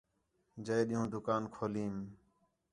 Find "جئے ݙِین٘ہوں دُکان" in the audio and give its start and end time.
0.65-1.43